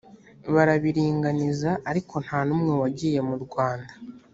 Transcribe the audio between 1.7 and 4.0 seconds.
ariko nta n umwe wagiye murwanda